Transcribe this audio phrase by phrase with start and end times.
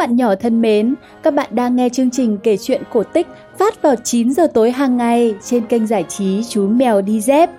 [0.00, 3.26] bạn nhỏ thân mến, các bạn đang nghe chương trình kể chuyện cổ tích
[3.58, 7.50] phát vào 9 giờ tối hàng ngày trên kênh giải trí Chú Mèo Đi Dép.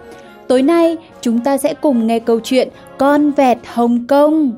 [0.48, 4.54] Tối nay, chúng ta sẽ cùng nghe câu chuyện Con vẹt Hồng Kông.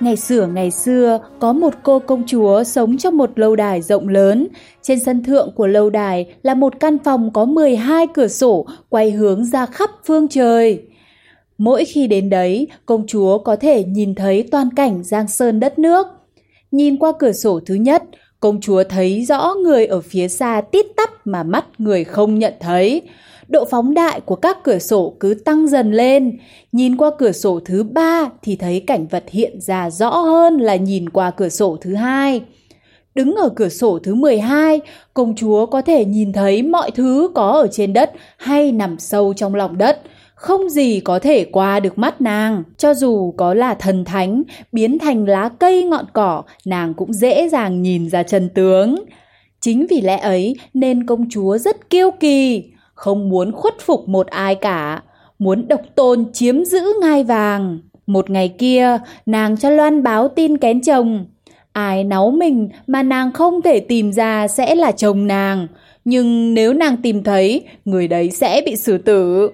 [0.00, 4.08] Ngày xưa ngày xưa, có một cô công chúa sống trong một lâu đài rộng
[4.08, 4.48] lớn.
[4.82, 9.10] Trên sân thượng của lâu đài là một căn phòng có 12 cửa sổ quay
[9.10, 10.82] hướng ra khắp phương trời.
[11.58, 15.78] Mỗi khi đến đấy, công chúa có thể nhìn thấy toàn cảnh giang sơn đất
[15.78, 16.06] nước.
[16.70, 18.02] Nhìn qua cửa sổ thứ nhất,
[18.40, 22.54] công chúa thấy rõ người ở phía xa tít tắp mà mắt người không nhận
[22.60, 23.02] thấy
[23.48, 26.38] độ phóng đại của các cửa sổ cứ tăng dần lên.
[26.72, 30.76] Nhìn qua cửa sổ thứ ba thì thấy cảnh vật hiện ra rõ hơn là
[30.76, 32.42] nhìn qua cửa sổ thứ hai.
[33.14, 34.80] Đứng ở cửa sổ thứ 12,
[35.14, 39.34] công chúa có thể nhìn thấy mọi thứ có ở trên đất hay nằm sâu
[39.34, 40.02] trong lòng đất.
[40.34, 44.42] Không gì có thể qua được mắt nàng, cho dù có là thần thánh,
[44.72, 49.04] biến thành lá cây ngọn cỏ, nàng cũng dễ dàng nhìn ra chân tướng.
[49.60, 52.64] Chính vì lẽ ấy nên công chúa rất kiêu kỳ,
[52.94, 55.02] không muốn khuất phục một ai cả,
[55.38, 57.78] muốn độc tôn chiếm giữ ngai vàng.
[58.06, 61.26] Một ngày kia, nàng cho loan báo tin kén chồng.
[61.72, 65.66] Ai náu mình mà nàng không thể tìm ra sẽ là chồng nàng,
[66.04, 69.50] nhưng nếu nàng tìm thấy, người đấy sẽ bị xử tử.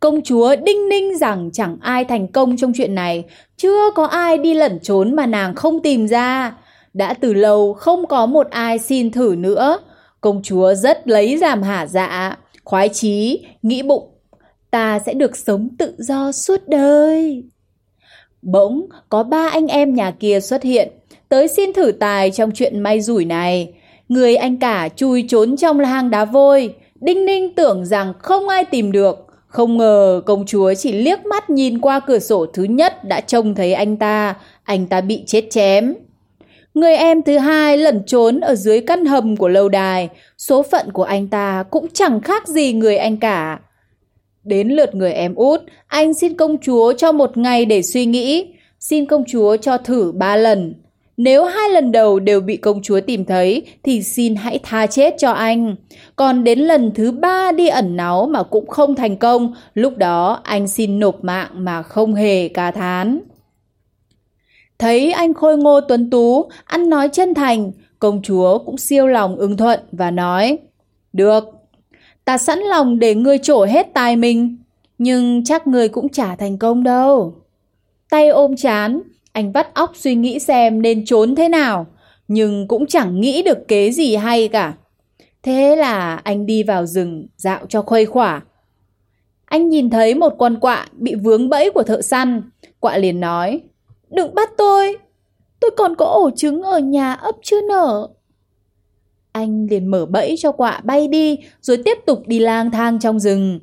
[0.00, 3.24] Công chúa đinh ninh rằng chẳng ai thành công trong chuyện này,
[3.56, 6.54] chưa có ai đi lẩn trốn mà nàng không tìm ra.
[6.94, 9.78] Đã từ lâu không có một ai xin thử nữa,
[10.24, 14.08] Công chúa rất lấy giảm hả dạ, khoái chí, nghĩ bụng,
[14.70, 17.44] ta sẽ được sống tự do suốt đời.
[18.42, 20.88] Bỗng có ba anh em nhà kia xuất hiện,
[21.28, 23.74] tới xin thử tài trong chuyện may rủi này.
[24.08, 28.64] Người anh cả chui trốn trong hang đá vôi, đinh ninh tưởng rằng không ai
[28.64, 29.26] tìm được.
[29.46, 33.54] Không ngờ công chúa chỉ liếc mắt nhìn qua cửa sổ thứ nhất đã trông
[33.54, 35.94] thấy anh ta, anh ta bị chết chém.
[36.74, 40.08] Người em thứ hai lẩn trốn ở dưới căn hầm của lâu đài,
[40.38, 43.58] số phận của anh ta cũng chẳng khác gì người anh cả.
[44.44, 48.54] Đến lượt người em út, anh xin công chúa cho một ngày để suy nghĩ,
[48.80, 50.74] xin công chúa cho thử ba lần.
[51.16, 55.14] Nếu hai lần đầu đều bị công chúa tìm thấy thì xin hãy tha chết
[55.18, 55.76] cho anh.
[56.16, 60.40] Còn đến lần thứ ba đi ẩn náu mà cũng không thành công, lúc đó
[60.44, 63.18] anh xin nộp mạng mà không hề ca thán.
[64.84, 69.36] Thấy anh khôi ngô tuấn tú, ăn nói chân thành, công chúa cũng siêu lòng
[69.36, 70.58] ưng thuận và nói
[71.12, 71.44] Được,
[72.24, 74.56] ta sẵn lòng để ngươi trổ hết tài mình,
[74.98, 77.34] nhưng chắc ngươi cũng chả thành công đâu.
[78.10, 79.00] Tay ôm chán,
[79.32, 81.86] anh vắt óc suy nghĩ xem nên trốn thế nào,
[82.28, 84.74] nhưng cũng chẳng nghĩ được kế gì hay cả.
[85.42, 88.42] Thế là anh đi vào rừng dạo cho khuây khỏa.
[89.44, 92.42] Anh nhìn thấy một con quạ bị vướng bẫy của thợ săn.
[92.80, 93.60] Quạ liền nói,
[94.14, 94.96] Đừng bắt tôi,
[95.60, 98.08] tôi còn có ổ trứng ở nhà ấp chưa nở.
[99.32, 103.20] Anh liền mở bẫy cho quạ bay đi rồi tiếp tục đi lang thang trong
[103.20, 103.60] rừng.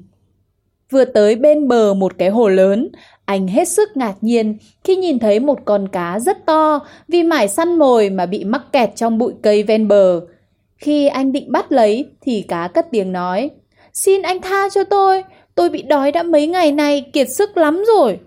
[0.89, 2.89] Vừa tới bên bờ một cái hồ lớn,
[3.25, 7.47] anh hết sức ngạc nhiên khi nhìn thấy một con cá rất to vì mải
[7.47, 10.21] săn mồi mà bị mắc kẹt trong bụi cây ven bờ.
[10.77, 13.49] Khi anh định bắt lấy thì cá cất tiếng nói
[13.93, 15.23] Xin anh tha cho tôi,
[15.55, 18.19] tôi bị đói đã mấy ngày nay kiệt sức lắm rồi.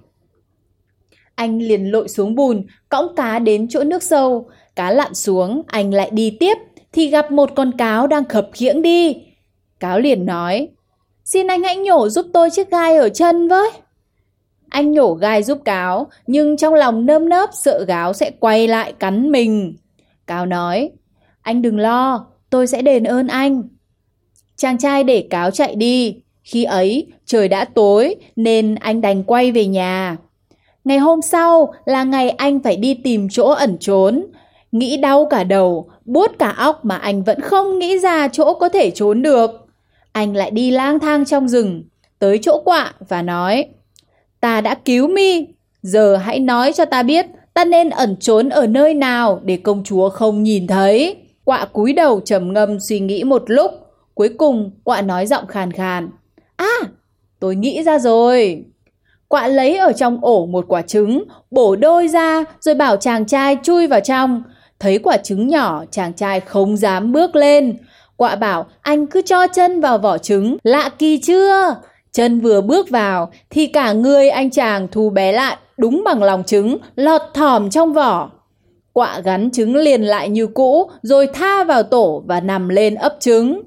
[1.34, 4.48] Anh liền lội xuống bùn, cõng cá đến chỗ nước sâu.
[4.76, 6.54] Cá lặn xuống, anh lại đi tiếp,
[6.92, 9.16] thì gặp một con cáo đang khập khiễng đi.
[9.80, 10.68] Cáo liền nói,
[11.24, 13.70] xin anh hãy nhổ giúp tôi chiếc gai ở chân với.
[14.68, 18.92] Anh nhổ gai giúp cáo, nhưng trong lòng nơm nớp sợ gáo sẽ quay lại
[18.92, 19.76] cắn mình.
[20.26, 20.90] Cáo nói,
[21.42, 23.62] anh đừng lo, tôi sẽ đền ơn anh.
[24.56, 26.16] Chàng trai để cáo chạy đi.
[26.42, 30.16] Khi ấy, trời đã tối nên anh đành quay về nhà.
[30.84, 34.26] Ngày hôm sau là ngày anh phải đi tìm chỗ ẩn trốn.
[34.72, 38.68] Nghĩ đau cả đầu, buốt cả óc mà anh vẫn không nghĩ ra chỗ có
[38.68, 39.50] thể trốn được.
[40.12, 41.84] Anh lại đi lang thang trong rừng,
[42.18, 43.66] tới chỗ quạ và nói
[44.44, 45.46] Ta đã cứu mi,
[45.82, 49.84] giờ hãy nói cho ta biết ta nên ẩn trốn ở nơi nào để công
[49.84, 51.16] chúa không nhìn thấy.
[51.44, 53.70] Quạ cúi đầu trầm ngâm suy nghĩ một lúc,
[54.14, 56.10] cuối cùng quạ nói giọng khàn khàn.
[56.56, 56.78] À,
[57.40, 58.64] tôi nghĩ ra rồi.
[59.28, 63.56] Quạ lấy ở trong ổ một quả trứng, bổ đôi ra rồi bảo chàng trai
[63.62, 64.42] chui vào trong.
[64.78, 67.78] Thấy quả trứng nhỏ, chàng trai không dám bước lên.
[68.16, 71.76] Quạ bảo anh cứ cho chân vào vỏ trứng, lạ kỳ chưa?
[72.12, 76.44] Chân vừa bước vào thì cả người anh chàng thu bé lại đúng bằng lòng
[76.44, 78.30] trứng, lọt thỏm trong vỏ.
[78.92, 83.16] Quạ gắn trứng liền lại như cũ rồi tha vào tổ và nằm lên ấp
[83.20, 83.62] trứng.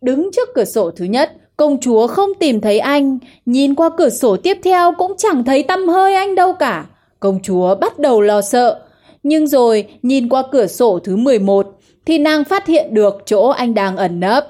[0.00, 4.08] Đứng trước cửa sổ thứ nhất, công chúa không tìm thấy anh, nhìn qua cửa
[4.08, 6.86] sổ tiếp theo cũng chẳng thấy tâm hơi anh đâu cả.
[7.20, 8.80] Công chúa bắt đầu lo sợ,
[9.22, 11.66] nhưng rồi nhìn qua cửa sổ thứ 11
[12.06, 14.46] thì nàng phát hiện được chỗ anh đang ẩn nấp.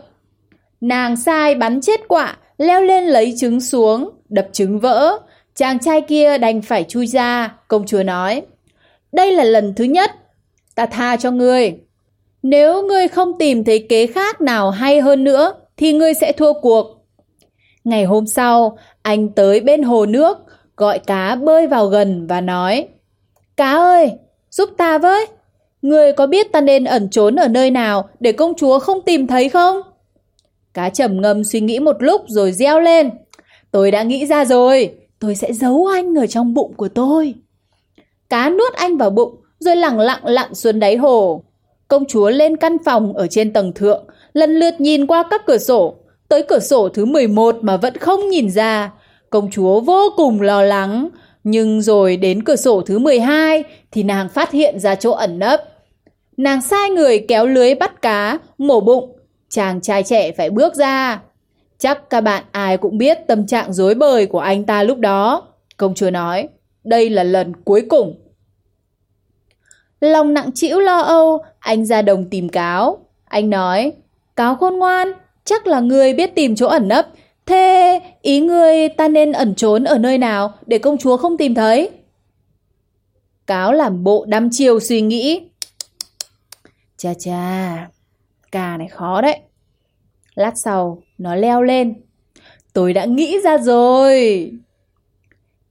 [0.81, 5.19] Nàng sai bắn chết quạ, leo lên lấy trứng xuống, đập trứng vỡ.
[5.55, 8.43] Chàng trai kia đành phải chui ra, công chúa nói.
[9.13, 10.11] Đây là lần thứ nhất,
[10.75, 11.75] ta tha cho ngươi.
[12.43, 16.53] Nếu ngươi không tìm thấy kế khác nào hay hơn nữa, thì ngươi sẽ thua
[16.53, 16.96] cuộc.
[17.87, 20.39] Ngày hôm sau, anh tới bên hồ nước,
[20.77, 22.89] gọi cá bơi vào gần và nói
[23.57, 24.13] Cá ơi,
[24.51, 25.27] giúp ta với.
[25.83, 29.27] người có biết ta nên ẩn trốn ở nơi nào để công chúa không tìm
[29.27, 29.81] thấy không?
[30.75, 33.11] Cá trầm ngâm suy nghĩ một lúc rồi reo lên.
[33.71, 37.35] Tôi đã nghĩ ra rồi, tôi sẽ giấu anh ở trong bụng của tôi.
[38.29, 41.43] Cá nuốt anh vào bụng rồi lẳng lặng lặn xuống đáy hồ.
[41.89, 45.59] Công chúa lên căn phòng ở trên tầng thượng, lần lượt nhìn qua các cửa
[45.59, 45.95] sổ.
[46.29, 48.93] Tới cửa sổ thứ 11 mà vẫn không nhìn ra.
[49.31, 51.09] Công chúa vô cùng lo lắng.
[51.45, 55.63] Nhưng rồi đến cửa sổ thứ 12 thì nàng phát hiện ra chỗ ẩn nấp.
[56.37, 59.19] Nàng sai người kéo lưới bắt cá, mổ bụng.
[59.49, 61.21] Chàng trai trẻ phải bước ra.
[61.79, 65.43] Chắc các bạn ai cũng biết tâm trạng dối bời của anh ta lúc đó.
[65.77, 66.49] Công chúa nói,
[66.85, 68.15] đây là lần cuối cùng.
[70.01, 72.99] Lòng nặng trĩu lo âu, anh ra đồng tìm cáo.
[73.25, 73.93] Anh nói,
[74.37, 75.13] cáo khôn ngoan,
[75.47, 77.07] chắc là người biết tìm chỗ ẩn nấp.
[77.47, 81.55] Thế ý ngươi ta nên ẩn trốn ở nơi nào để công chúa không tìm
[81.55, 81.91] thấy?
[83.47, 85.41] Cáo làm bộ đăm chiều suy nghĩ.
[86.97, 87.89] Cha cha,
[88.53, 89.39] cà này khó đấy.
[90.35, 91.95] Lát sau, nó leo lên.
[92.73, 94.51] Tôi đã nghĩ ra rồi.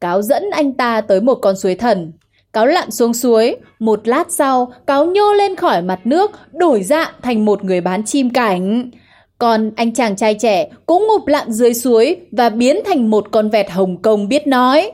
[0.01, 2.11] Cáo dẫn anh ta tới một con suối thần.
[2.53, 7.13] Cáo lặn xuống suối, một lát sau, cáo nhô lên khỏi mặt nước, đổi dạng
[7.21, 8.91] thành một người bán chim cảnh.
[9.37, 13.49] Còn anh chàng trai trẻ cũng ngụp lặn dưới suối và biến thành một con
[13.49, 14.91] vẹt Hồng Kông biết nói.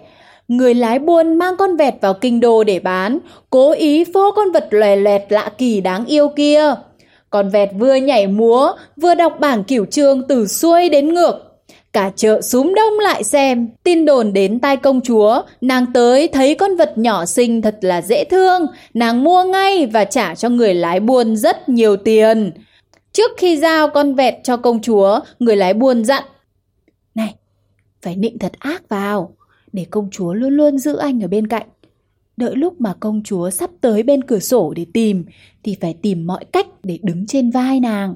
[0.47, 4.51] Người lái buôn mang con vẹt vào kinh đô để bán, cố ý phô con
[4.51, 6.75] vật lòe loẹt lạ kỳ đáng yêu kia.
[7.29, 11.51] Con vẹt vừa nhảy múa, vừa đọc bảng kiểu trương từ xuôi đến ngược.
[11.93, 16.55] Cả chợ súm đông lại xem, tin đồn đến tai công chúa, nàng tới thấy
[16.55, 20.73] con vật nhỏ xinh thật là dễ thương, nàng mua ngay và trả cho người
[20.73, 22.51] lái buôn rất nhiều tiền.
[23.13, 26.23] Trước khi giao con vẹt cho công chúa, người lái buôn dặn.
[27.15, 27.35] Này,
[28.01, 29.35] phải nịnh thật ác vào,
[29.73, 31.67] để công chúa luôn luôn giữ anh ở bên cạnh.
[32.37, 35.25] Đợi lúc mà công chúa sắp tới bên cửa sổ để tìm,
[35.63, 38.15] thì phải tìm mọi cách để đứng trên vai nàng.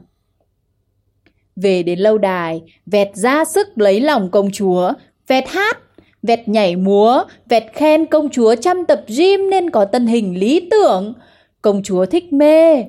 [1.56, 4.92] Về đến lâu đài, vẹt ra sức lấy lòng công chúa,
[5.28, 5.78] vẹt hát,
[6.24, 10.68] vẹt nhảy múa, vẹt khen công chúa chăm tập gym nên có thân hình lý
[10.72, 11.14] tưởng.
[11.62, 12.84] Công chúa thích mê.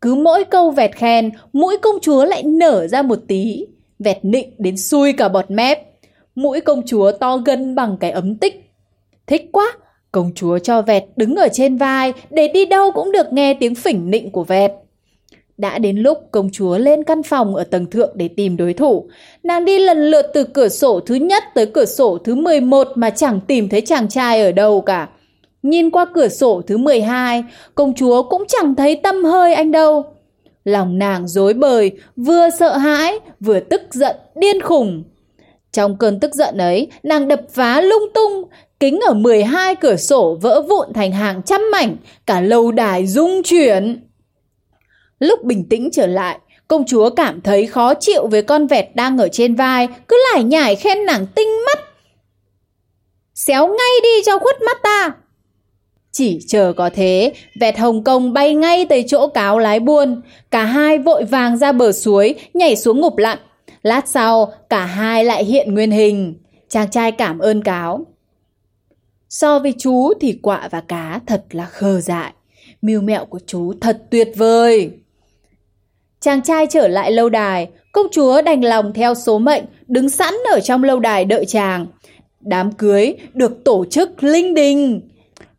[0.00, 3.66] Cứ mỗi câu vẹt khen, mũi công chúa lại nở ra một tí.
[3.98, 5.78] Vẹt nịnh đến xui cả bọt mép.
[6.34, 8.72] Mũi công chúa to gân bằng cái ấm tích.
[9.26, 9.72] Thích quá,
[10.12, 13.74] công chúa cho vẹt đứng ở trên vai để đi đâu cũng được nghe tiếng
[13.74, 14.72] phỉnh nịnh của vẹt.
[15.56, 19.08] Đã đến lúc công chúa lên căn phòng ở tầng thượng để tìm đối thủ.
[19.42, 23.10] Nàng đi lần lượt từ cửa sổ thứ nhất tới cửa sổ thứ 11 mà
[23.10, 25.08] chẳng tìm thấy chàng trai ở đâu cả.
[25.62, 30.04] Nhìn qua cửa sổ thứ 12, công chúa cũng chẳng thấy tâm hơi anh đâu.
[30.64, 35.04] Lòng nàng dối bời, vừa sợ hãi, vừa tức giận, điên khùng.
[35.72, 38.44] Trong cơn tức giận ấy, nàng đập phá lung tung,
[38.80, 41.96] kính ở 12 cửa sổ vỡ vụn thành hàng trăm mảnh,
[42.26, 44.08] cả lâu đài rung chuyển.
[45.18, 46.38] Lúc bình tĩnh trở lại,
[46.68, 50.44] công chúa cảm thấy khó chịu với con vẹt đang ở trên vai, cứ lải
[50.44, 51.78] nhải khen nàng tinh mắt.
[53.34, 55.12] Xéo ngay đi cho khuất mắt ta.
[56.12, 60.22] Chỉ chờ có thế, vẹt Hồng Kông bay ngay tới chỗ cáo lái buôn.
[60.50, 63.38] Cả hai vội vàng ra bờ suối, nhảy xuống ngục lặn.
[63.82, 66.34] Lát sau, cả hai lại hiện nguyên hình.
[66.68, 68.06] Chàng trai cảm ơn cáo.
[69.28, 72.32] So với chú thì quạ và cá thật là khờ dại.
[72.82, 74.90] Mưu mẹo của chú thật tuyệt vời.
[76.20, 80.34] Chàng trai trở lại lâu đài, công chúa đành lòng theo số mệnh, đứng sẵn
[80.52, 81.86] ở trong lâu đài đợi chàng.
[82.40, 85.08] Đám cưới được tổ chức linh đình.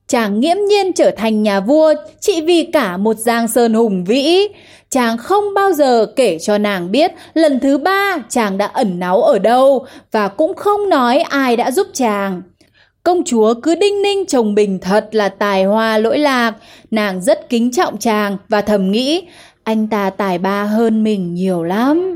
[0.10, 4.48] Chàng nghiễm nhiên trở thành nhà vua chỉ vì cả một giang sơn hùng vĩ.
[4.90, 9.22] Chàng không bao giờ kể cho nàng biết lần thứ ba chàng đã ẩn náu
[9.22, 12.42] ở đâu và cũng không nói ai đã giúp chàng.
[13.04, 16.54] Công chúa cứ đinh ninh chồng bình thật là tài hoa lỗi lạc,
[16.92, 19.22] nàng rất kính trọng chàng và thầm nghĩ
[19.64, 22.16] anh ta tài ba hơn mình nhiều lắm.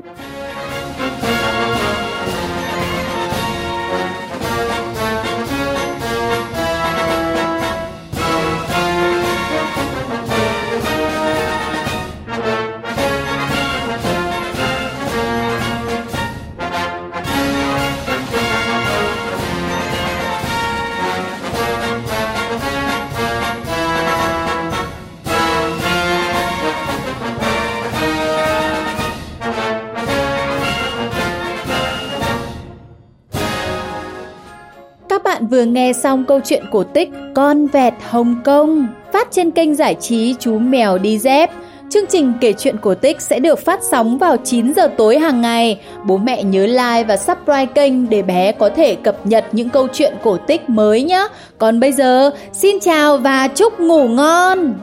[35.53, 39.95] Vừa nghe xong câu chuyện cổ tích Con vẹt Hồng Kông phát trên kênh giải
[39.95, 41.51] trí Chú Mèo Đi Dép.
[41.89, 45.41] Chương trình kể chuyện cổ tích sẽ được phát sóng vào 9 giờ tối hàng
[45.41, 45.79] ngày.
[46.05, 49.87] Bố mẹ nhớ like và subscribe kênh để bé có thể cập nhật những câu
[49.93, 51.27] chuyện cổ tích mới nhé.
[51.57, 54.73] Còn bây giờ, xin chào và chúc ngủ ngon!